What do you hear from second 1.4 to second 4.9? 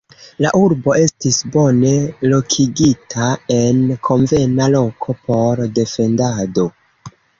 bone lokigita en konvena